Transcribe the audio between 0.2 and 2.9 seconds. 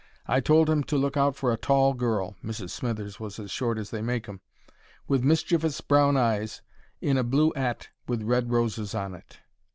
I told 'im to look out for a tall girl (Mrs.